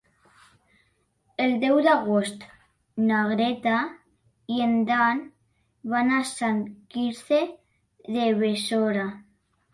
El 1.43 1.51
deu 1.63 1.75
d'agost 1.87 2.47
na 3.09 3.19
Greta 3.33 3.75
i 4.55 4.65
en 4.69 4.73
Dan 4.89 5.23
van 5.93 6.11
a 6.17 6.25
Sant 6.33 6.65
Quirze 6.97 7.41
de 8.19 8.27
Besora. 8.43 9.07